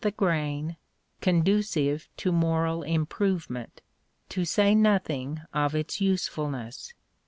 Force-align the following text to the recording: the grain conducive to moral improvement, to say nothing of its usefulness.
the 0.01 0.09
grain 0.09 0.77
conducive 1.21 2.09
to 2.17 2.31
moral 2.31 2.81
improvement, 2.81 3.81
to 4.29 4.43
say 4.43 4.73
nothing 4.73 5.39
of 5.53 5.75
its 5.75 6.01
usefulness. 6.01 6.95